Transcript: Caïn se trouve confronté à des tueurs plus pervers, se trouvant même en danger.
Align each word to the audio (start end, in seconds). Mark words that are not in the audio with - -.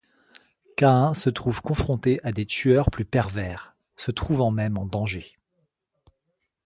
Caïn 0.77 1.13
se 1.13 1.29
trouve 1.29 1.61
confronté 1.61 2.19
à 2.23 2.31
des 2.31 2.47
tueurs 2.47 2.89
plus 2.89 3.05
pervers, 3.05 3.75
se 3.97 4.09
trouvant 4.09 4.49
même 4.49 4.79
en 4.79 4.87
danger. 4.87 5.37